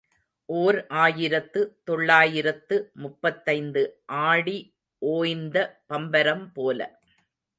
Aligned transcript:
ஓர் 0.49 0.77
ஆயிரத்து 1.01 1.59
தொள்ளாயிரத்து 1.83 2.77
முப்பத்தைந்து 2.93 3.83
ஆடி 4.23 4.57
ஓய்ந்த 5.01 5.57
பம்பரம் 5.87 6.47
போல. 6.53 6.79